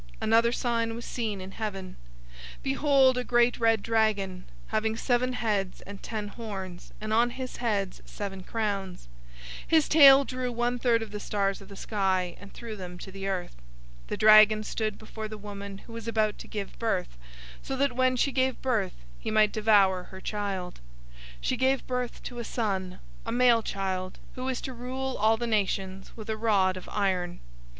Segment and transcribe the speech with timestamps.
[0.13, 1.95] 012:003 Another sign was seen in heaven.
[2.63, 8.01] Behold, a great red dragon, having seven heads and ten horns, and on his heads
[8.03, 9.07] seven crowns.
[9.65, 12.97] 012:004 His tail drew one third of the stars of the sky, and threw them
[12.97, 13.55] to the earth.
[14.07, 17.15] The dragon stood before the woman who was about to give birth,
[17.61, 20.79] so that when she gave birth he might devour her child.
[21.35, 25.37] 012:005 She gave birth to a son, a male child, who is to rule all
[25.37, 27.39] the nations with a rod of iron.